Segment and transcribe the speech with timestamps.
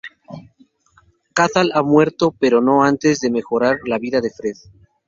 [1.35, 4.55] Cathal ha muerto, pero no antes de mejorar la vida de Fred.